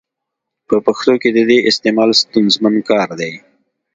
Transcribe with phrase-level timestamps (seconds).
[0.67, 3.33] په پښتو کي د ي استعمال ستونزمن کار دی.